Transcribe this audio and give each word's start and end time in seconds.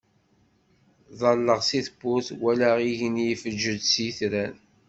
Ḍalleɣ 1.19 1.59
si 1.67 1.79
tewwurt 1.85 2.27
walaɣ 2.41 2.77
igenni 2.89 3.25
ifeǧǧeǧ 3.33 3.81
s 3.91 3.93
yitran. 4.03 4.55